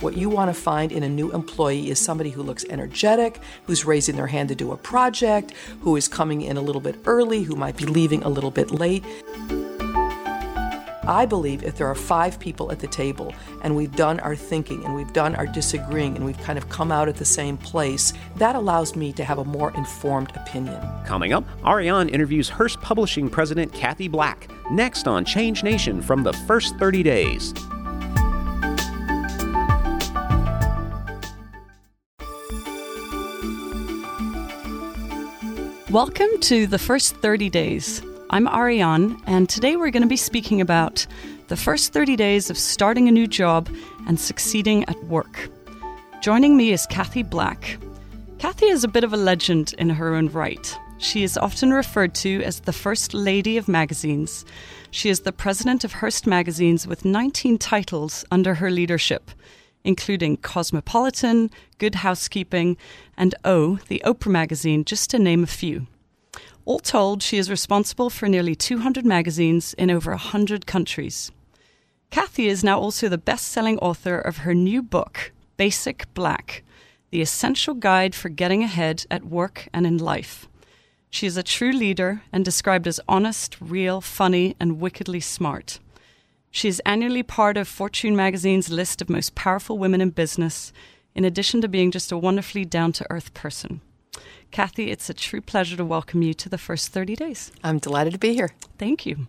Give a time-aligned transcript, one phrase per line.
[0.00, 3.84] What you want to find in a new employee is somebody who looks energetic, who's
[3.84, 5.52] raising their hand to do a project,
[5.82, 8.70] who is coming in a little bit early, who might be leaving a little bit
[8.70, 9.04] late.
[11.06, 14.82] I believe if there are five people at the table and we've done our thinking
[14.86, 18.14] and we've done our disagreeing and we've kind of come out at the same place,
[18.36, 20.80] that allows me to have a more informed opinion.
[21.04, 26.32] Coming up, Ariane interviews Hearst Publishing President Cathie Black, next on Change Nation from the
[26.32, 27.52] first 30 days.
[35.90, 38.00] Welcome to the first 30 days.
[38.30, 41.04] I'm Ariane, and today we're going to be speaking about
[41.48, 43.68] the first 30 days of starting a new job
[44.06, 45.50] and succeeding at work.
[46.22, 47.76] Joining me is Cathie Black.
[48.38, 50.78] Cathie is a bit of a legend in her own right.
[50.98, 54.44] She is often referred to as the First Lady of Magazines.
[54.92, 59.28] She is the president of Hearst Magazines with 19 titles under her leadership,
[59.84, 62.76] including Cosmopolitan, Good Housekeeping,
[63.16, 65.86] and O, the Oprah magazine, just to name a few.
[66.64, 71.32] All told, she is responsible for nearly 200 magazines in over 100 countries.
[72.10, 76.62] Cathie is now also the best selling author of her new book, Basic Black
[77.10, 80.48] The Essential Guide for Getting Ahead at Work and in Life.
[81.08, 85.80] She is a true leader and described as honest, real, funny, and wickedly smart.
[86.50, 90.72] She is annually part of Fortune magazine's list of most powerful women in business,
[91.14, 93.80] in addition to being just a wonderfully down to earth person.
[94.50, 97.52] Cathie, it's a true pleasure to welcome you to the first 30 days.
[97.62, 98.50] I'm delighted to be here.
[98.78, 99.28] Thank you.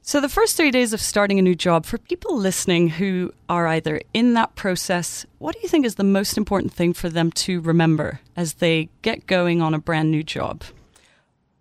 [0.00, 3.66] So, the first 30 days of starting a new job, for people listening who are
[3.66, 7.30] either in that process, what do you think is the most important thing for them
[7.32, 10.64] to remember as they get going on a brand new job?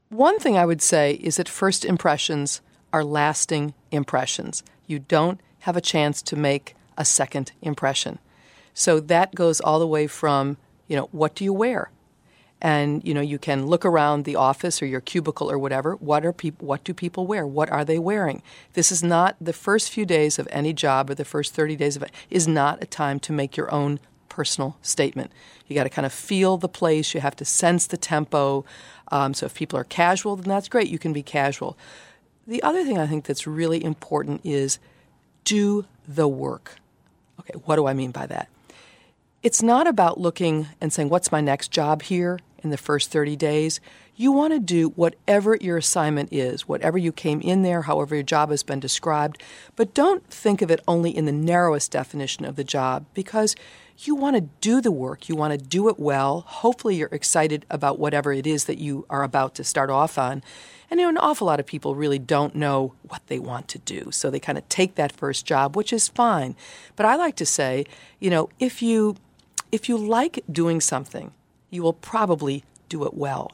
[0.08, 2.62] One thing I would say is that first impressions
[2.94, 4.64] are lasting impressions.
[4.88, 8.20] You don't have a chance to make a second impression.
[8.74, 11.92] So that goes all the way from, you know, what do you wear?
[12.62, 15.96] and you know you can look around the office or your cubicle or whatever.
[15.96, 17.46] What are people what do people wear?
[17.48, 18.42] What are they wearing?
[18.74, 21.96] This is not the first few days of any job or the first 30 days
[21.96, 25.32] of it is not a time to make your own personal statement.
[25.68, 27.14] You got to kind of feel the place.
[27.14, 28.66] You have to sense the tempo.
[29.12, 30.90] Um, so if people are casual then that's great.
[30.90, 31.78] You can be casual
[32.50, 34.80] the other thing i think that's really important is
[35.44, 36.76] do the work
[37.40, 38.50] okay what do i mean by that
[39.42, 42.40] it's not about looking and saying, What's my next job here?
[42.62, 43.80] in the first 30 days.
[44.18, 48.24] You want to do whatever your assignment is, whatever you came in there, however your
[48.24, 49.42] job has been described,
[49.78, 53.56] but don't think of it only in the narrowest definition of the job because
[54.08, 56.42] you want to do the work, you want to do it well.
[56.48, 60.44] Hopefully, you're excited about whatever it is that you are about to start off on.
[60.90, 63.80] And you know, an awful lot of people really don't know what they want to
[63.80, 64.10] do.
[64.12, 66.56] So they kind of take that first job, which is fine.
[66.96, 67.86] But I like to say,
[68.20, 69.16] you know, if you
[69.72, 71.32] if you like doing something,
[71.70, 73.52] you will probably do it well.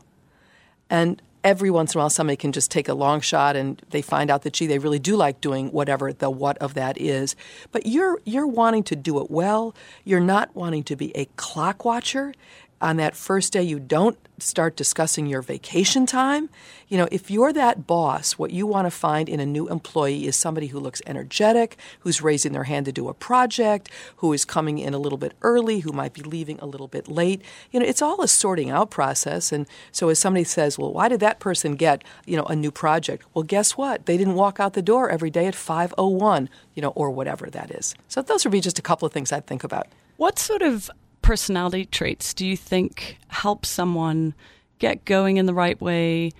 [0.89, 4.01] And every once in a while, somebody can just take a long shot and they
[4.01, 7.35] find out that, gee, they really do like doing whatever the what of that is.
[7.71, 9.75] But you're, you're wanting to do it well.
[10.03, 12.33] You're not wanting to be a clock watcher
[12.81, 16.49] on that first day you don't start discussing your vacation time.
[16.87, 20.27] You know, if you're that boss, what you want to find in a new employee
[20.27, 24.45] is somebody who looks energetic, who's raising their hand to do a project, who is
[24.45, 27.41] coming in a little bit early, who might be leaving a little bit late.
[27.71, 29.51] You know, it's all a sorting out process.
[29.51, 32.71] And so as somebody says, well, why did that person get, you know, a new
[32.71, 33.25] project?
[33.33, 34.05] Well, guess what?
[34.05, 37.71] They didn't walk out the door every day at 501, you know, or whatever that
[37.71, 37.95] is.
[38.09, 39.87] So those would be just a couple of things I'd think about.
[40.17, 40.89] What sort of
[41.25, 44.35] personality traits do you think help someone
[44.77, 46.31] get going in the right way,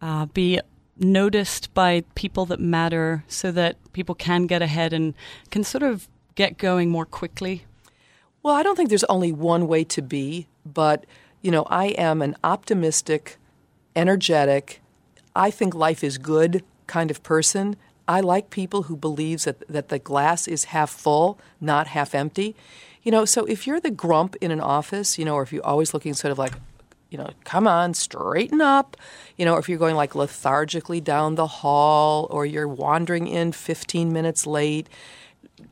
[0.00, 0.58] uh, be
[0.96, 5.12] noticed by people that matter so that people can get ahead and
[5.50, 7.64] can sort of get going more quickly?
[8.42, 11.04] Well, I don't think there's only one way to be, but
[11.42, 13.36] you know, I am an optimistic,
[13.94, 14.80] energetic,
[15.36, 17.76] I think life is good kind of person.
[18.08, 22.56] I like people who believes that that the glass is half full, not half empty.
[23.02, 25.64] You know, so if you're the grump in an office, you know, or if you're
[25.64, 26.52] always looking sort of like,
[27.08, 28.96] you know, come on, straighten up,
[29.36, 33.52] you know, or if you're going like lethargically down the hall or you're wandering in
[33.52, 34.88] 15 minutes late,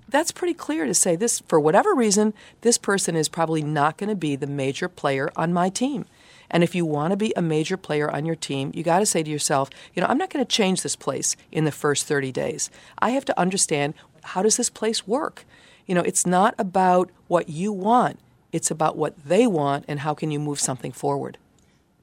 [0.08, 2.32] that's pretty clear to say this, for whatever reason,
[2.62, 6.06] this person is probably not going to be the major player on my team.
[6.50, 9.06] And if you want to be a major player on your team, you got to
[9.06, 12.06] say to yourself, you know, I'm not going to change this place in the first
[12.06, 12.70] 30 days.
[12.98, 15.44] I have to understand how does this place work?
[15.88, 18.20] You know, it's not about what you want,
[18.52, 21.38] it's about what they want and how can you move something forward.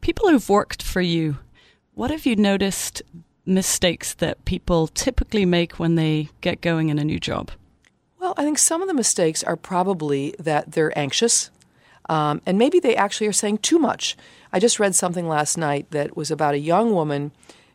[0.02, 1.38] People who've worked for you,
[1.94, 3.04] what have you noticed
[3.46, 7.52] mistakes that people typically make when they get going in a new job?
[8.20, 11.52] Well, I think some of the mistakes are probably that they're anxious,
[12.10, 14.18] um, and maybe they actually are saying too much.
[14.52, 17.32] I just read something last night that was about a young woman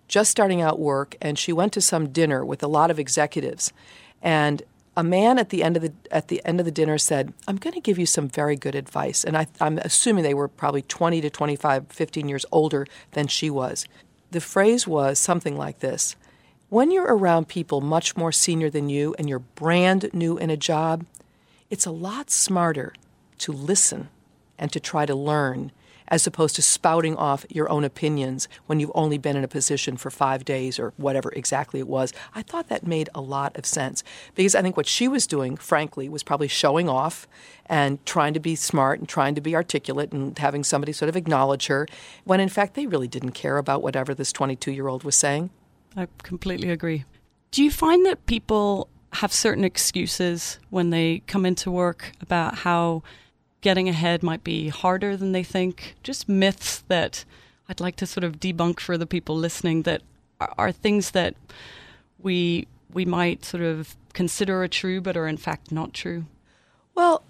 [0.09, 3.73] just starting out work, and she went to some dinner with a lot of executives,
[4.21, 4.65] and
[5.01, 7.57] a man at the end of the at the end of the dinner said, "I'm
[7.57, 10.83] going to give you some very good advice." And I, I'm assuming they were probably
[10.83, 13.87] 20 to 25, 15 years older than she was.
[14.31, 16.17] The phrase was something like this:
[16.69, 20.57] When you're around people much more senior than you, and you're brand new in a
[20.57, 21.07] job,
[21.71, 22.93] it's a lot smarter
[23.39, 24.11] to listen
[24.59, 25.73] and to try to learn
[26.11, 29.97] as opposed to spouting off your own opinions when you've only been in a position
[29.97, 32.13] for five days or whatever exactly it was.
[32.35, 34.03] I thought that made a lot of sense
[34.35, 37.29] because I think what she was doing, frankly, was probably showing off
[37.67, 41.17] and trying to be smart and trying to be articulate and having somebody sort of
[41.17, 41.87] acknowledge her
[42.25, 45.51] when in fact they really didn't care about whatever this 22 year old was saying.
[45.97, 47.05] I completely agree.
[47.51, 53.03] Do you find that people have certain excuses when they come into work about how
[53.61, 55.97] getting ahead might be harder than they think.
[56.03, 57.25] Just myths that
[57.69, 60.03] I'd like to sort of debunk for the people listening that
[60.41, 61.35] are, are things that
[62.19, 66.27] we we might sort of consider are true but are in fact not true.
[66.95, 67.23] Well,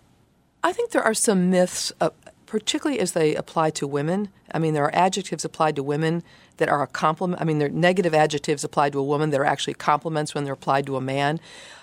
[0.63, 2.11] I think there are some myths, uh,
[2.47, 4.29] particularly as they apply to women.
[4.53, 6.23] I mean, there are adjectives applied to women
[6.57, 7.41] that are a compliment.
[7.41, 10.45] I mean, there are negative adjectives applied to a woman that are actually compliments when
[10.45, 11.41] they're applied to a man.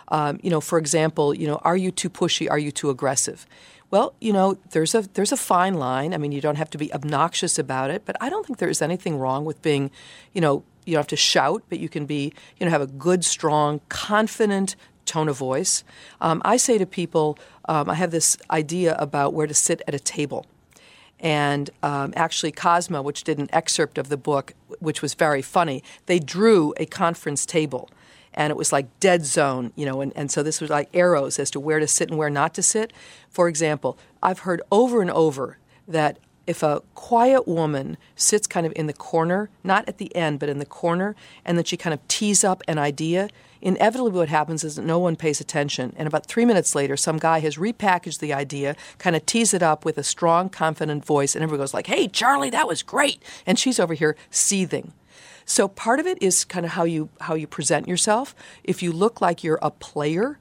[0.10, 2.50] Um, you know, for example, you know, are you too pushy?
[2.50, 3.48] Are you too aggressive?
[3.90, 6.14] Well, you know, there's a there's a fine line.
[6.14, 8.82] I mean, you don't have to be obnoxious about it, but I don't think there's
[8.82, 9.92] anything wrong with being,
[10.34, 12.88] you know, you don't have to shout, but you can be, you know, have a
[12.88, 14.76] good, strong, confident
[15.06, 15.86] tone of voice.
[16.20, 17.40] Um, I say to people,
[17.70, 20.46] um, I have this idea about where to sit at a table.
[21.20, 25.82] And um, actually, Cosmo, which did an excerpt of the book, which was very funny,
[26.06, 27.90] they drew a conference table
[28.38, 31.40] and it was like dead zone, you know, and, and so this was like arrows
[31.40, 32.94] as to where to sit and where not to sit.
[33.30, 35.58] For example, I've heard over and over
[35.88, 40.40] that if a quiet woman sits kind of in the corner, not at the end,
[40.40, 43.28] but in the corner, and then she kind of tees up an idea,
[43.60, 45.94] inevitably what happens is that no one pays attention.
[45.98, 49.64] And about three minutes later, some guy has repackaged the idea, kind of tees it
[49.64, 53.22] up with a strong, confident voice, and everyone goes like, "Hey, Charlie, that was great,"
[53.48, 54.94] and she's over here seething.
[55.46, 58.36] So part of it is kind of how you how you present yourself.
[58.64, 60.40] If you look like you're a player,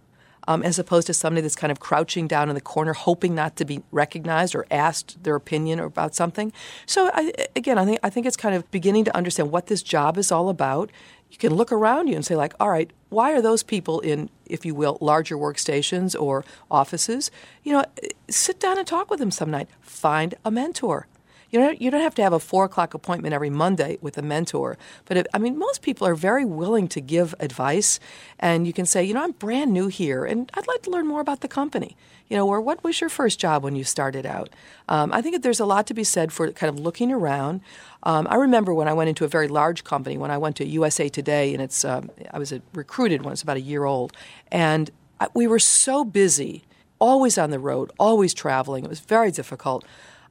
[0.49, 3.56] um, as opposed to somebody that's kind of crouching down in the corner, hoping not
[3.56, 6.52] to be recognized or asked their opinion about something.
[6.87, 9.82] So I, again, I think I think it's kind of beginning to understand what this
[9.82, 10.90] job is all about.
[11.31, 14.31] You can look around you and say, like, all right, why are those people in,
[14.46, 17.32] if you will, larger workstations or offices?
[17.64, 17.84] You know,
[18.31, 19.69] sit down and talk with them some night.
[19.81, 21.08] Find a mentor.
[21.56, 24.22] You don't, you don't have to have a four o'clock appointment every Monday with a
[24.22, 24.76] mentor.
[25.06, 27.98] But it, I mean, most people are very willing to give advice,
[28.38, 31.06] and you can say, you know, I'm brand new here, and I'd like to learn
[31.06, 31.96] more about the company.
[32.28, 34.50] You know, or what was your first job when you started out?
[34.86, 37.62] Um, I think that there's a lot to be said for kind of looking around.
[38.02, 40.66] Um, I remember when I went into a very large company, when I went to
[40.66, 44.12] USA Today, and it's um, I was recruited when I was about a year old,
[44.52, 46.64] and I, we were so busy,
[46.98, 48.84] always on the road, always traveling.
[48.84, 49.86] It was very difficult.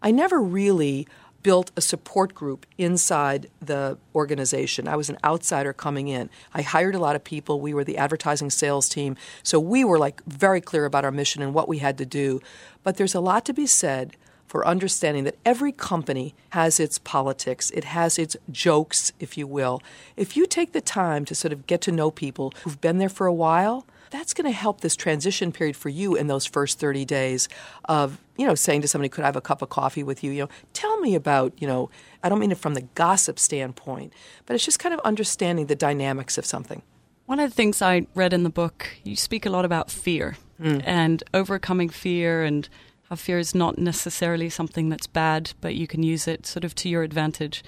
[0.05, 1.07] I never really
[1.41, 4.87] built a support group inside the organization.
[4.87, 6.29] I was an outsider coming in.
[6.53, 7.59] I hired a lot of people.
[7.59, 9.15] We were the advertising sales team.
[9.41, 12.39] So we were like very clear about our mission and what we had to do.
[12.83, 14.15] But there's a lot to be said
[14.45, 19.81] for understanding that every company has its politics, it has its jokes, if you will.
[20.15, 23.09] If you take the time to sort of get to know people who've been there
[23.09, 26.79] for a while, that's going to help this transition period for you in those first
[26.79, 27.49] 30 days
[27.85, 30.31] of you know saying to somebody could i have a cup of coffee with you?
[30.31, 31.89] You know tell me about you know
[32.23, 34.13] i don't mean it from the gossip standpoint
[34.45, 36.81] but it's just kind of understanding the dynamics of something.
[37.25, 40.37] One of the things i read in the book you speak a lot about fear
[40.61, 40.81] mm.
[40.85, 42.69] and overcoming fear and
[43.09, 46.75] how fear is not necessarily something that's bad but you can use it sort of
[46.75, 47.63] to your advantage.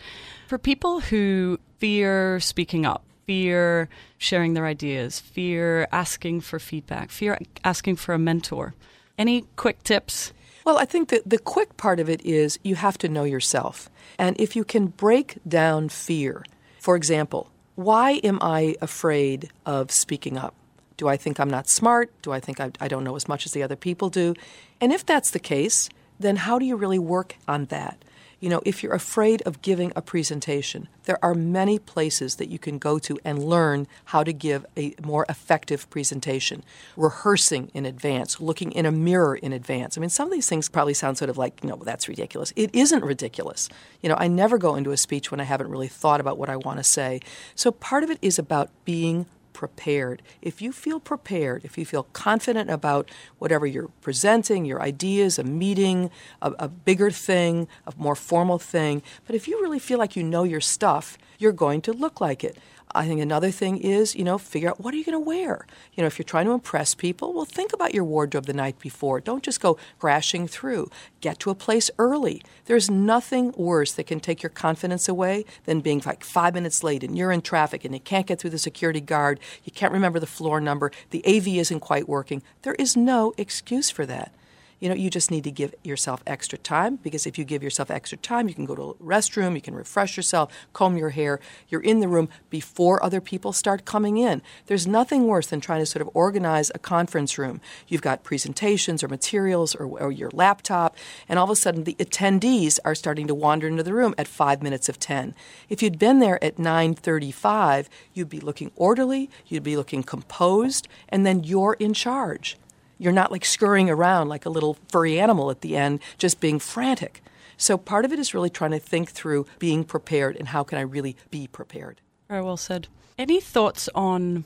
[0.47, 7.37] For people who fear speaking up fear sharing their ideas, fear asking for feedback, fear
[7.63, 8.73] asking for a mentor.
[9.17, 10.31] Any quick tips?
[10.65, 13.89] Well, I think that the quick part of it is you have to know yourself.
[14.17, 16.43] And if you can break down fear,
[16.79, 20.55] for example, why am I afraid of speaking up?
[20.95, 22.09] Do I think I'm not smart?
[22.21, 24.33] Do I think I, I, don't know as much as the other people do?
[24.81, 28.03] And if that's the case, then how do you really work on that?
[28.39, 32.59] You know, if you're afraid of giving a presentation, there are many places that you
[32.59, 36.63] can go to and learn how to give a more effective presentation.
[36.95, 39.97] Rehearsing in advance, looking in a mirror in advance.
[39.97, 42.53] I mean, some of these things probably sound sort of like, you know, that's ridiculous.
[42.55, 43.69] It isn't ridiculous.
[44.01, 46.49] You know, I never go into a speech when I haven't really thought about what
[46.49, 47.21] I want to say.
[47.55, 49.25] So part of it is about being
[49.57, 50.21] prepared.
[50.39, 53.09] If you feel prepared, if you feel confident about
[53.39, 56.11] whatever you're presenting, your ideas, a meeting,
[56.43, 60.21] a, a bigger thing, a more formal thing, but if you really feel like you
[60.21, 62.55] know your stuff, you're going to look like it.
[62.95, 65.65] I think another thing is, you know, figure out what are you going to wear.
[65.93, 68.79] You know, if you're trying to impress people, well, think about your wardrobe the night
[68.79, 69.19] before.
[69.19, 70.89] Don't just go crashing through.
[71.19, 72.41] Get to a place early.
[72.65, 77.03] There's nothing worse that can take your confidence away than being like five minutes late
[77.03, 79.39] and you're in traffic and you can't get through the security guard.
[79.63, 80.91] You can't remember the floor number.
[81.09, 82.41] The AV isn't quite working.
[82.61, 84.31] There is no excuse for that.
[84.79, 87.89] You know, you just need to give yourself extra time because if you give yourself
[87.89, 91.39] extra time, you can go to a restroom, you can refresh yourself, comb your hair.
[91.67, 94.43] You're in the room before other people start coming in.
[94.67, 97.59] There's nothing worse than trying to sort of organize a conference room.
[97.87, 100.95] You've got presentations or materials or, or your laptop,
[101.27, 104.27] and all of a sudden the attendees are starting to wander into the room at
[104.27, 105.33] five minutes of 10.
[105.69, 111.25] If you'd been there at 9.35, you'd be looking orderly, you'd be looking composed, and
[111.25, 112.57] then you're in charge.
[112.97, 116.59] You're not like scurrying around like a little furry animal at the end, just being
[116.59, 117.21] frantic.
[117.57, 120.77] So part of it is really trying to think through being prepared and how can
[120.77, 122.01] I really be prepared.
[122.27, 122.87] Very well said.
[123.17, 124.45] Any thoughts on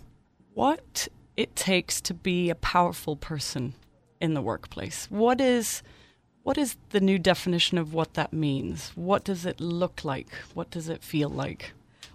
[0.54, 3.74] what it takes to be a powerful person
[4.22, 5.08] in the workplace?
[5.10, 5.84] What is
[6.44, 8.92] what is the new definition of what that means?
[8.96, 10.30] What does it look like?
[10.54, 11.74] What does it feel like?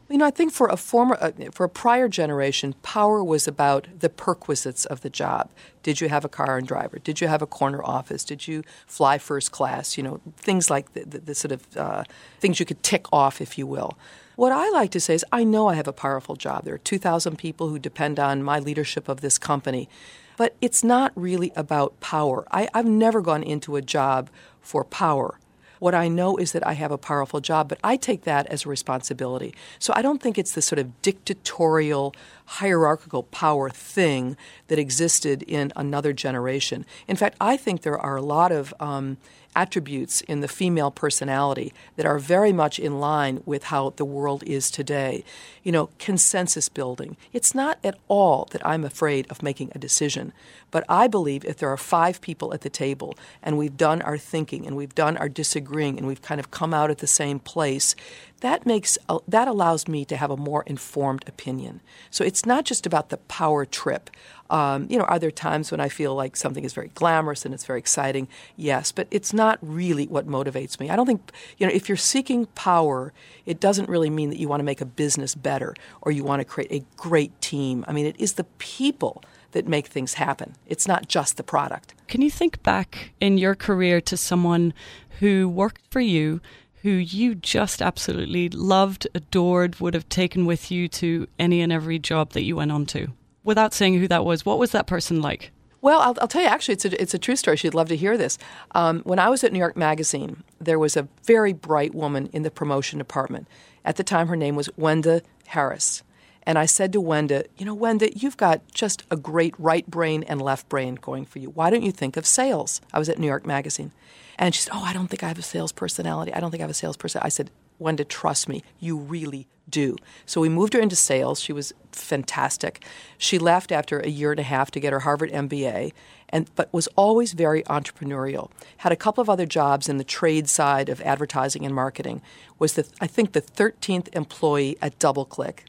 [0.08, 3.88] You know, I think for a former, uh, for a prior generation, power was about
[3.98, 5.50] the perquisites of the job.
[5.82, 7.00] Did you have a car and driver?
[7.00, 8.22] Did you have a corner office?
[8.22, 9.96] Did you fly first class?
[9.96, 12.04] You know, things like the, the, the sort of uh,
[12.38, 13.98] things you could tick off, if you will.
[14.36, 16.64] What I like to say is, I know I have a powerful job.
[16.64, 19.88] There are 2,000 people who depend on my leadership of this company.
[20.36, 22.46] But it's not really about power.
[22.52, 24.28] I, I've never gone into a job
[24.60, 25.38] for power.
[25.78, 28.64] What I know is that I have a powerful job, but I take that as
[28.64, 29.54] a responsibility.
[29.78, 32.14] So I don't think it's the sort of dictatorial,
[32.46, 34.36] hierarchical power thing
[34.68, 36.86] that existed in another generation.
[37.08, 39.16] In fact, I think there are a lot of um,
[39.56, 44.44] attributes in the female personality that are very much in line with how the world
[44.44, 45.24] is today.
[45.64, 47.16] You know, consensus building.
[47.32, 50.32] It's not at all that I'm afraid of making a decision,
[50.70, 54.18] but I believe if there are five people at the table and we've done our
[54.18, 57.38] thinking and we've done our disagreeing and we've kind of come out at the same
[57.38, 57.96] place,
[58.40, 61.80] that makes uh, that allows me to have a more informed opinion.
[62.10, 64.10] So it's not just about the power trip.
[64.50, 67.52] Um, you know, are there times when I feel like something is very glamorous and
[67.52, 68.28] it's very exciting?
[68.56, 70.90] Yes, but it's not really what motivates me.
[70.90, 73.12] I don't think you know if you're seeking power,
[73.46, 76.40] it doesn't really mean that you want to make a business better or you want
[76.40, 77.84] to create a great team.
[77.88, 80.54] I mean, it is the people that make things happen.
[80.66, 81.94] It's not just the product.
[82.08, 84.74] Can you think back in your career to someone
[85.20, 86.42] who worked for you
[86.86, 91.98] who you just absolutely loved, adored, would have taken with you to any and every
[91.98, 93.08] job that you went on to?
[93.42, 95.50] Without saying who that was, what was that person like?
[95.80, 97.56] Well, I'll, I'll, tell you, actually, it's a, it's a true story.
[97.56, 98.38] She'd love to hear this.
[98.70, 102.44] Um, when I was at New York Magazine, there was a very bright woman in
[102.44, 103.48] the promotion department.
[103.84, 106.04] At the time, her name was Wenda Harris.
[106.46, 110.22] And I said to Wenda, You know, Wenda, you've got just a great right brain
[110.22, 111.50] and left brain going for you.
[111.50, 112.80] Why don't you think of sales?
[112.92, 113.92] I was at New York Magazine.
[114.38, 116.32] And she said, Oh, I don't think I have a sales personality.
[116.32, 117.20] I don't think I have a sales person.
[117.24, 117.50] I said,
[117.80, 119.96] Wenda, trust me, you really do.
[120.24, 121.40] So we moved her into sales.
[121.40, 122.84] She was fantastic.
[123.18, 125.92] She left after a year and a half to get her Harvard MBA,
[126.28, 128.50] and but was always very entrepreneurial.
[128.78, 132.22] Had a couple of other jobs in the trade side of advertising and marketing.
[132.58, 135.60] Was the I think the 13th employee at DoubleClick.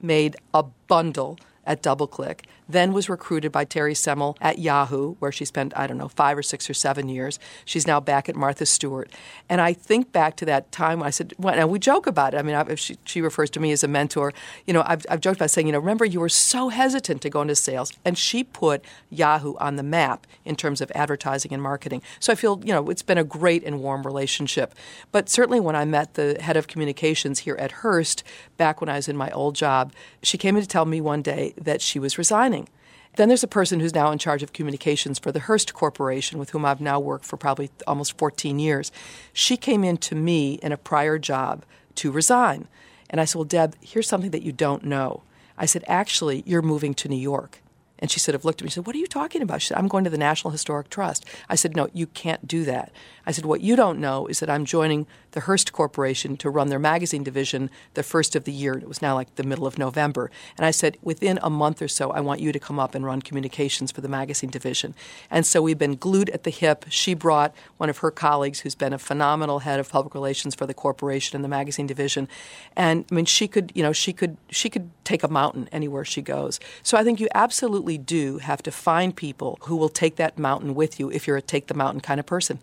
[0.00, 5.44] Made a bundle at DoubleClick, then was recruited by Terry Semel at Yahoo, where she
[5.44, 7.38] spent, I don't know, five or six or seven years.
[7.64, 9.10] She's now back at Martha Stewart.
[9.48, 12.34] And I think back to that time when I said, well, and we joke about
[12.34, 12.38] it.
[12.38, 14.32] I mean, I, she, she, refers to me as a mentor.
[14.66, 17.30] You know, I've, I've joked about saying, you know, remember you were so hesitant to
[17.30, 17.92] go into sales.
[18.04, 22.02] And she put Yahoo on the map in terms of advertising and marketing.
[22.20, 24.74] So I feel, you know, it's been a great and warm relationship.
[25.12, 28.22] But certainly when I met the head of communications here at Hearst,
[28.56, 29.92] back when I was in my old job,
[30.22, 32.68] she came in to tell me one day that she was resigning.
[33.16, 36.50] Then there's a person who's now in charge of communications for the Hearst Corporation, with
[36.50, 38.92] whom I've now worked for probably almost 14 years.
[39.32, 41.64] She came in to me in a prior job
[41.96, 42.68] to resign.
[43.08, 45.22] And I said, Well, Deb, here's something that you don't know.
[45.56, 47.62] I said, Actually, you're moving to New York.
[47.98, 49.62] And she sort of looked at me and said, What are you talking about?
[49.62, 51.24] She said, I'm going to the National Historic Trust.
[51.48, 52.92] I said, No, you can't do that.
[53.24, 56.68] I said, What you don't know is that I'm joining the Hearst Corporation to run
[56.68, 58.72] their magazine division the first of the year.
[58.78, 60.30] It was now like the middle of November.
[60.56, 63.04] And I said, within a month or so, I want you to come up and
[63.04, 64.94] run communications for the magazine division.
[65.30, 66.86] And so we've been glued at the hip.
[66.88, 70.64] She brought one of her colleagues who's been a phenomenal head of public relations for
[70.64, 72.28] the corporation and the magazine division.
[72.74, 76.06] And I mean, she could, you know, she could, she could take a mountain anywhere
[76.06, 76.58] she goes.
[76.82, 80.74] So I think you absolutely do have to find people who will take that mountain
[80.74, 82.58] with you if you're a take the mountain kind of person.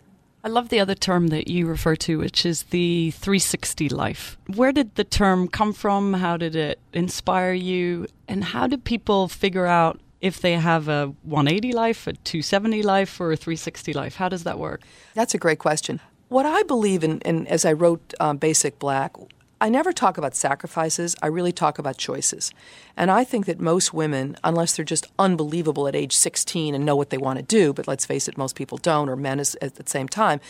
[0.46, 4.38] I love the other term that you refer to, which is the 360 life.
[4.54, 6.16] Where did the term come from?
[6.16, 8.08] How did it inspire you?
[8.28, 13.22] And how do people figure out if they have a 180 life, a 270 life,
[13.22, 14.16] or a 360 life?
[14.16, 14.82] How does that work?
[15.14, 16.02] That's a great question.
[16.28, 19.16] What I believe in, and as I wrote um, Basic Black,
[19.64, 21.16] I never talk about sacrifices.
[21.22, 22.54] I really talk about choices.
[22.98, 26.98] And I think that most women, unless they're just unbelievable at age 16 and know
[26.98, 29.56] what they want to do, but let's face it, most people don't, or men is,
[29.62, 30.42] at the same time,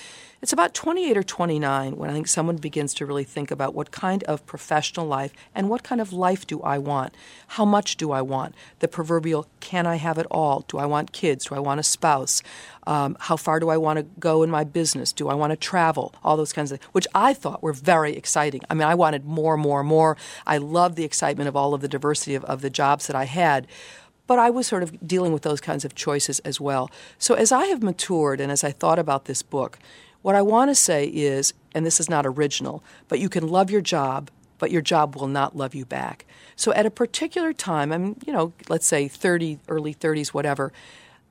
[0.42, 3.92] it's about 28 or 29 when I think someone begins to really think about what
[3.92, 7.14] kind of professional life and what kind of life do I want?
[7.50, 8.56] How much do I want?
[8.80, 10.66] The proverbial, can I have it all?
[10.68, 11.46] Do I want kids?
[11.46, 12.42] Do I want a spouse?
[12.86, 15.14] Um, how far do I want to go in my business?
[15.14, 16.14] Do I want to travel?
[16.24, 18.62] All those kinds of things, which I thought were very exciting.
[18.70, 20.18] I mean, I wanted more, more, more.
[20.46, 23.26] I loved the excitement of all of the diversity of, of the jobs that I
[23.26, 23.68] had
[24.26, 26.90] but I was sort of dealing with those kinds of choices as well.
[27.18, 29.80] So as I have matured and as I thought about this book,
[30.22, 33.70] what I want to say is, and this is not original, but you can love
[33.70, 36.26] your job, but your job will not love you back.
[36.56, 40.72] So at a particular time, I'm, you know, let's say 30, early 30s, whatever,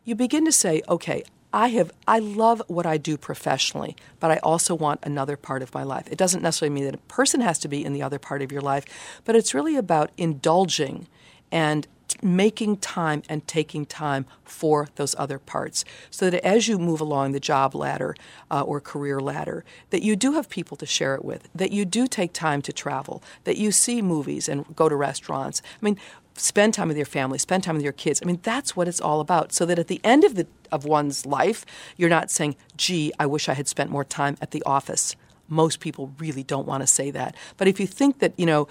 [0.05, 4.39] you begin to say, okay, I have I love what I do professionally, but I
[4.39, 6.09] also want another part of my life.
[6.11, 8.51] It doesn't necessarily mean that a person has to be in the other part of
[8.51, 8.85] your life,
[9.25, 11.09] but it's really about indulging
[11.51, 11.87] and
[12.23, 17.33] making time and taking time for those other parts so that as you move along
[17.33, 18.15] the job ladder
[18.51, 21.85] uh, or career ladder that you do have people to share it with that you
[21.85, 25.99] do take time to travel that you see movies and go to restaurants i mean
[26.37, 29.01] spend time with your family spend time with your kids i mean that's what it's
[29.01, 31.65] all about so that at the end of the of one's life
[31.97, 35.15] you're not saying gee i wish i had spent more time at the office
[35.49, 38.67] most people really don't want to say that but if you think that you know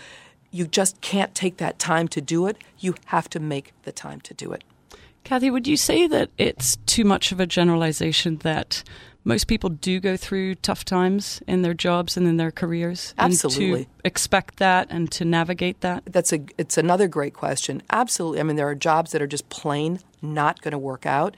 [0.52, 2.58] you just can't take that time to do it.
[2.78, 4.64] You have to make the time to do it.
[5.24, 8.84] Cathie, would you say that it's too much of a generalization that
[9.24, 13.14] most people do go through tough times in their jobs and in their careers?
[13.18, 13.86] Absolutely.
[13.86, 16.04] to expect that and to navigate that?
[16.06, 17.84] That's a it's another great question.
[17.92, 18.40] Absolutely.
[18.40, 21.38] I mean there are jobs that are just plain not going to work out.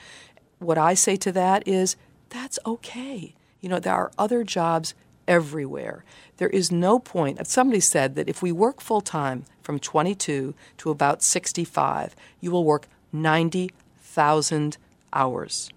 [0.60, 1.98] What I say to that is
[2.30, 3.36] that's okay.
[3.60, 4.94] You know, there are other jobs
[5.28, 6.04] everywhere.
[6.38, 7.46] There is no point.
[7.48, 12.66] Somebody said that if we work full time from 22 to about 65, you will
[12.66, 14.78] work 90,000
[15.14, 15.70] hours.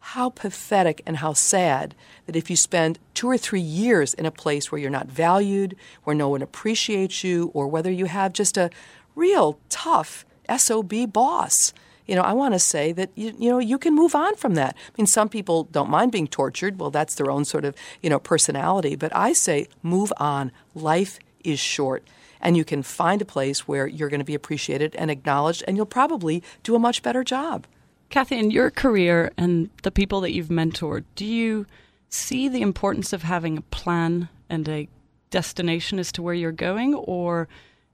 [0.00, 1.94] How pathetic and how sad
[2.26, 5.76] that if you spend two or three years in a place where you're not valued,
[6.04, 8.70] where no one appreciates you, or whether you have just a
[9.14, 10.24] real tough
[10.56, 11.72] SOB boss
[12.06, 14.54] you know, I want to say that you, you know you can move on from
[14.54, 14.76] that.
[14.76, 16.78] I mean, some people don't mind being tortured.
[16.78, 18.96] Well, that's their own sort of you know personality.
[18.96, 20.52] But I say move on.
[20.74, 22.04] Life is short,
[22.42, 25.76] and you can find a place where you're going to be appreciated and acknowledged, and
[25.76, 27.66] you'll probably do a much better job.
[28.10, 31.66] Cathie, in your career and the people that you've mentored, do you
[32.10, 34.88] see the importance of having a plan and a
[35.30, 37.48] destination as to where you're going, or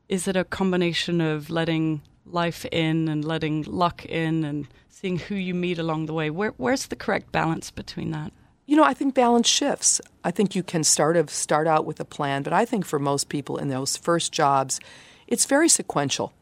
[0.09, 5.35] is it a combination of letting life in and letting luck in and seeing who
[5.35, 6.31] you meet along the way.
[6.31, 8.33] Where, where's the correct balance between that?
[8.69, 9.99] You know, I think balance shifts.
[10.23, 12.99] I think you can start of start out with a plan, but I think for
[12.99, 14.79] most people in those first jobs,
[15.27, 16.35] it's very sequential.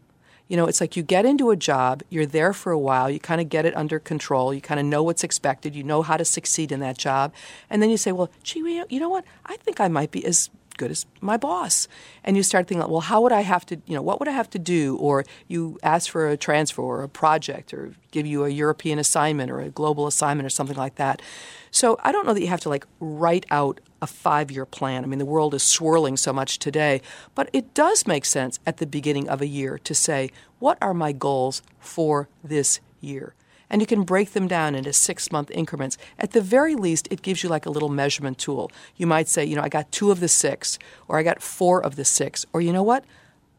[0.48, 3.20] You know, it's like you get into a job, you're there for a while, you
[3.20, 6.16] kind of get it under control, you kind of know what's expected, you know how
[6.16, 7.32] to succeed in that job,
[7.70, 8.58] and then you say, well, gee,
[8.88, 9.24] you know what?
[9.44, 11.88] I think I might be as good as my boss.
[12.24, 14.32] And you start thinking, well, how would I have to, you know, what would I
[14.32, 14.96] have to do?
[14.96, 19.50] Or you ask for a transfer or a project or give you a European assignment
[19.50, 21.22] or a global assignment or something like that.
[21.70, 25.04] So I don't know that you have to like write out a five year plan.
[25.04, 27.00] I mean, the world is swirling so much today,
[27.34, 30.94] but it does make sense at the beginning of a year to say, what are
[30.94, 33.34] my goals for this year?
[33.70, 35.98] And you can break them down into six month increments.
[36.18, 38.70] At the very least, it gives you like a little measurement tool.
[38.96, 41.82] You might say, you know, I got two of the six, or I got four
[41.82, 43.04] of the six, or you know what?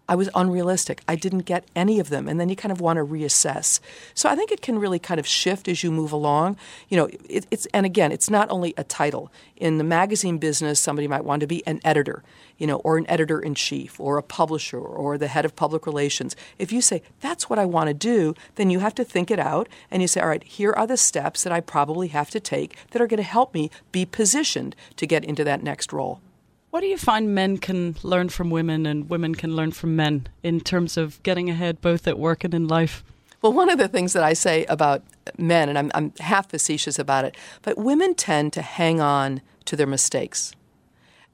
[0.10, 1.02] I was unrealistic.
[1.08, 2.28] I didn't get any of them.
[2.28, 3.80] And then you kind of want to reassess.
[4.14, 6.58] So I think it can really kind of shift as you move along.
[6.88, 9.32] You know, it, it's, and again, it's not only a title.
[9.58, 12.24] In the magazine business, somebody might want to be an editor,
[12.58, 15.86] you know, or an editor in chief, or a publisher, or the head of public
[15.86, 16.36] relations.
[16.58, 19.40] If you say, that's what I want to do, then you have to think it
[19.40, 22.40] out and you say, all right, here are the steps that I probably have to
[22.40, 26.22] take that are going to help me be positioned to get into that next role.
[26.70, 30.28] What do you find men can learn from women and women can learn from men
[30.44, 33.04] in terms of getting ahead both at work and in life?
[33.42, 35.04] Well, one of the things that I say about
[35.38, 39.76] men, and I'm, I'm half facetious about it, but women tend to hang on to
[39.76, 40.54] their mistakes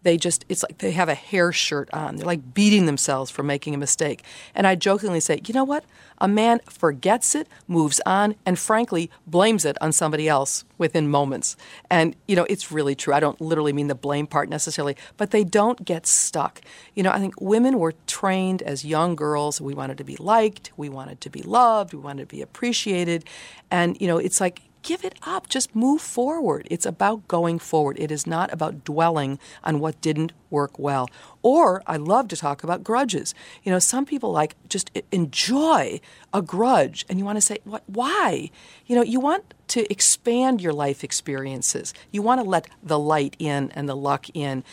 [0.03, 2.17] they just it's like they have a hair shirt on.
[2.17, 4.23] They're like beating themselves for making a mistake.
[4.53, 5.83] And i jokingly say you know what?
[6.19, 11.55] A man forgets it moves on and frankly blames it on somebody else within moments.
[11.89, 13.13] And you know it's really true.
[13.13, 16.61] I don't literally mean the blame part necessarily but they don't get stuck.
[16.93, 19.59] You know i think women were trained as young girls.
[19.61, 20.71] We wanted to be liked.
[20.77, 21.93] We wanted to be loved.
[21.93, 23.25] We wanted to be appreciated.
[23.71, 25.49] And you know it's like give it up.
[25.49, 26.67] Just move forward.
[26.69, 27.97] It's about going forward.
[27.99, 31.09] It is not about dwelling on what didn't work well.
[31.41, 33.33] Or I love to talk about grudges.
[33.63, 35.99] You know, some people like just enjoy
[36.33, 38.51] a grudge and you want to say, what why?
[38.85, 41.93] You know, you want to expand your life experiences.
[42.11, 44.63] You want to let the light in and the luck in.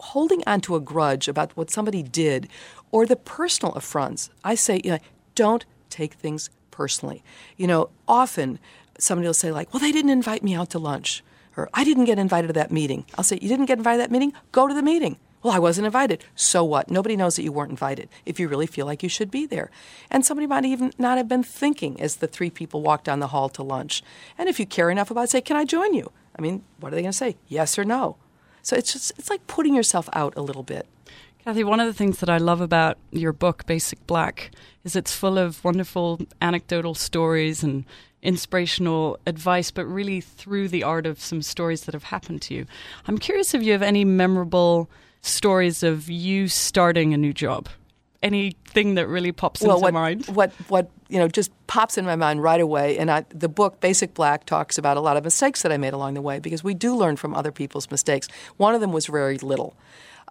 [0.00, 2.48] Holding on to a grudge about what somebody did
[2.90, 4.98] or the personal affronts, I say, you know,
[5.34, 7.22] don't take things personally.
[7.56, 8.58] You know, often
[9.02, 11.22] somebody will say, like, well, they didn't invite me out to lunch,
[11.56, 13.04] or I didn't get invited to that meeting.
[13.16, 14.32] I'll say, you didn't get invited to that meeting?
[14.52, 15.18] Go to the meeting.
[15.42, 16.22] Well, I wasn't invited.
[16.34, 16.90] So what?
[16.90, 19.70] Nobody knows that you weren't invited if you really feel like you should be there.
[20.10, 23.28] And somebody might even not have been thinking as the three people walked down the
[23.28, 24.02] hall to lunch.
[24.36, 26.12] And if you care enough about it, say, Can I join you?
[26.36, 27.36] I mean, what are they going to say?
[27.48, 28.16] Yes or no?
[28.62, 30.86] So it's just, it's like putting yourself out a little bit.
[31.50, 34.52] Cathie, one of the things that I love about your book, Basic Black,
[34.84, 37.84] is it's full of wonderful anecdotal stories and
[38.22, 42.66] inspirational advice, but really through the art of some stories that have happened to you.
[43.08, 44.88] I'm curious if you have any memorable
[45.22, 47.68] stories of you starting a new job.
[48.22, 50.26] Anything that really pops well, into what, mind?
[50.26, 53.80] What what you know just pops in my mind right away, and I, the book
[53.80, 56.62] Basic Black talks about a lot of mistakes that I made along the way because
[56.62, 58.28] we do learn from other people's mistakes.
[58.56, 59.74] One of them was very little.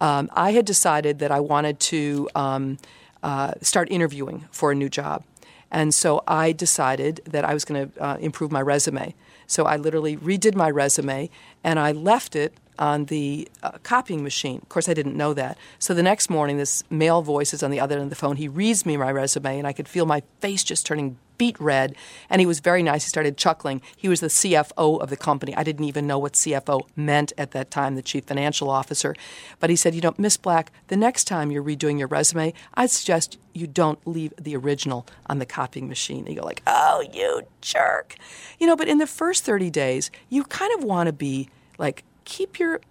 [0.01, 2.77] Um, I had decided that I wanted to um,
[3.23, 5.23] uh, start interviewing for a new job.
[5.71, 9.13] And so I decided that I was going to uh, improve my resume.
[9.45, 11.29] So I literally redid my resume
[11.63, 14.59] and I left it on the uh, copying machine.
[14.61, 15.57] Of course, I didn't know that.
[15.77, 18.37] So the next morning, this male voice is on the other end of the phone.
[18.37, 21.95] He reads me my resume, and I could feel my face just turning beet red.
[22.29, 23.05] And he was very nice.
[23.05, 23.81] He started chuckling.
[23.97, 25.55] He was the CFO of the company.
[25.55, 29.15] I didn't even know what CFO meant at that time, the chief financial officer.
[29.59, 32.91] But he said, You know, Miss Black, the next time you're redoing your resume, I'd
[32.91, 36.19] suggest you don't leave the original on the copying machine.
[36.19, 38.15] And you go like, Oh, you jerk.
[38.59, 41.49] You know, but in the first 30 days, you kind of want to be
[41.79, 42.81] like keep your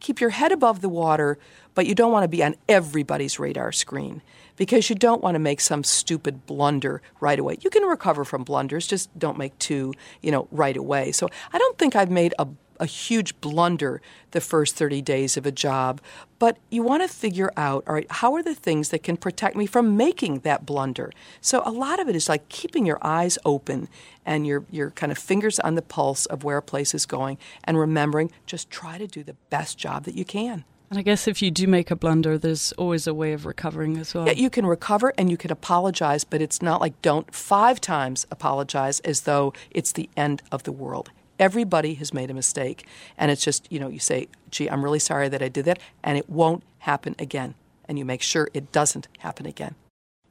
[0.00, 1.38] keep your head above the water,
[1.74, 4.22] but you don't want to be on everybody's radar screen
[4.58, 7.56] because you don't want to make some stupid blunder right away.
[7.62, 11.12] You can recover from blunders, just don't make two, you know, right away.
[11.12, 12.48] So I don't think I've made a
[12.80, 16.00] a huge blunder the first 30 days of a job,
[16.38, 19.56] but you want to figure out, all right, how are the things that can protect
[19.56, 21.10] me from making that blunder?
[21.40, 23.88] So a lot of it is like keeping your eyes open
[24.24, 27.38] and your, your kind of fingers on the pulse of where a place is going
[27.64, 30.64] and remembering just try to do the best job that you can.
[30.90, 33.98] And I guess if you do make a blunder, there's always a way of recovering
[33.98, 34.26] as well.
[34.26, 38.26] Yeah, you can recover and you can apologize, but it's not like don't five times
[38.30, 41.10] apologize as though it's the end of the world.
[41.38, 42.86] Everybody has made a mistake.
[43.18, 45.78] And it's just, you know, you say, gee, I'm really sorry that I did that,
[46.02, 47.54] and it won't happen again.
[47.86, 49.74] And you make sure it doesn't happen again.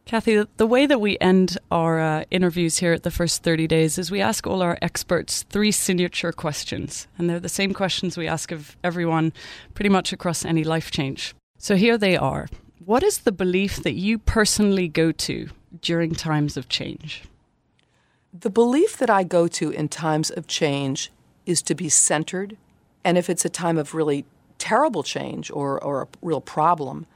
[0.08, 3.98] Cathie, the way that we end our uh, interviews here at the first 30 days
[3.98, 7.10] is we ask all our experts three signature questions.
[7.18, 9.34] And they're the same questions we ask of everyone
[9.74, 11.36] pretty much across any life change.
[11.58, 12.48] So here they are.
[12.86, 15.50] What is the belief that you personally go to
[15.82, 17.24] during times of change?
[18.32, 21.12] The belief that I go to in times of change
[21.46, 22.56] is to be centered.
[23.04, 24.24] And if it's a time of really
[24.58, 27.08] terrible change or, or a real problem,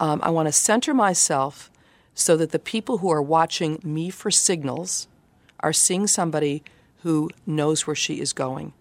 [0.00, 1.70] um, I want to center myself
[2.14, 5.08] so that the people who are watching me for signals
[5.60, 6.62] are seeing somebody
[7.02, 8.72] who knows where she is going.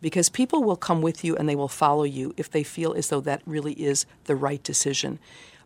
[0.00, 3.08] Because people will come with you and they will follow you if they feel as
[3.08, 5.18] though that really is the right decision.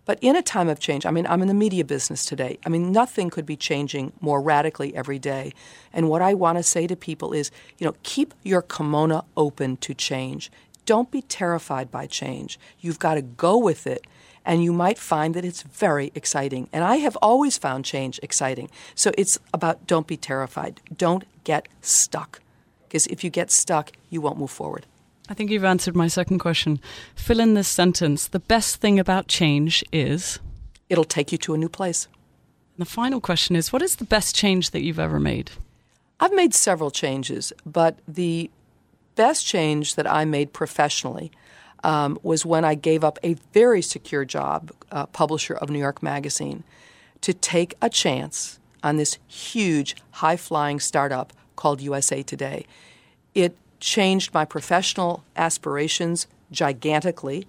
[0.05, 2.59] But in a time of change, I mean, I'm in the media business today.
[2.65, 5.53] I mean, nothing could be changing more radically every day.
[5.93, 9.79] And what I want to say to people is, you know, keep your kimono open
[9.79, 10.51] to change.
[10.85, 12.59] Don't be terrified by change.
[12.79, 14.07] You've got to go with it.
[14.47, 16.69] And you might find that it's very exciting.
[16.73, 18.71] And I have always found change exciting.
[18.95, 20.81] So it's about don't be terrified.
[20.97, 22.41] Don't get stuck.
[22.87, 24.87] Because if you get stuck, you won't move forward.
[25.29, 26.81] I think you've answered my second question.
[27.17, 28.29] Fill in this sentence.
[28.29, 30.39] The best thing about change is.
[30.89, 32.07] It'll take you to a new place.
[32.77, 35.51] And the final question is What is the best change that you've ever made?
[36.21, 38.51] I've made several changes, but the
[39.17, 41.33] best change that I made professionally
[41.87, 46.03] um, was when I gave up a very secure job, uh, publisher of New York
[46.03, 46.65] Magazine,
[47.21, 52.67] to take a chance on this huge, high flying startup called USA Today.
[53.37, 57.47] It changed my professional aspirations gigantically.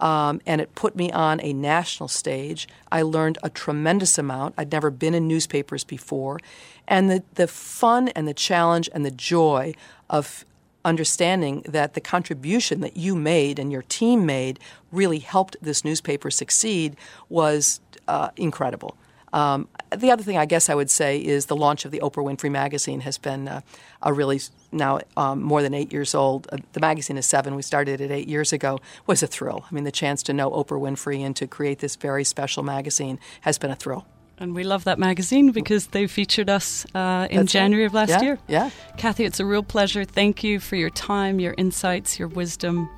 [0.00, 2.68] Um, and it put me on a national stage.
[2.92, 4.54] I learned a tremendous amount.
[4.56, 6.38] I'd never been in newspapers before.
[6.86, 9.74] And the, the fun and the challenge and the joy
[10.08, 10.44] of
[10.84, 14.58] understanding that the contribution that you made and your team made
[14.92, 16.96] really helped this newspaper succeed
[17.28, 18.96] was uh, incredible.
[19.32, 22.24] Um, the other thing I guess I would say is the launch of the Oprah
[22.24, 23.60] Winfrey magazine has been uh,
[24.02, 24.40] a really
[24.72, 26.48] now um, more than eight years old.
[26.50, 27.54] Uh, the magazine is seven.
[27.54, 28.78] We started it eight years ago.
[29.06, 29.64] Was a thrill.
[29.70, 33.18] I mean, the chance to know Oprah Winfrey and to create this very special magazine
[33.42, 34.06] has been a thrill.
[34.40, 38.10] And we love that magazine because they featured us uh, in That's January of last
[38.10, 38.38] Yeah, year.
[38.46, 38.70] yeah.
[38.96, 40.04] Cathie, it's a real pleasure.
[40.04, 42.88] Thank you for your time, your insights, your wisdom.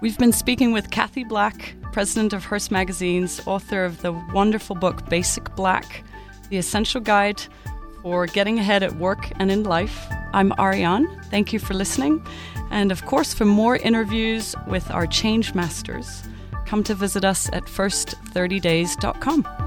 [0.00, 5.08] We've been speaking with Cathie Black, president of Hearst Magazines, author of the wonderful book
[5.08, 6.04] Basic Black,
[6.50, 7.42] the essential guide
[8.02, 10.06] for getting ahead at work and in life.
[10.32, 11.08] I'm Ariane.
[11.30, 12.24] Thank you for listening.
[12.70, 16.22] And of course, for more interviews with our change masters,
[16.66, 19.65] come to visit us at first30days.com.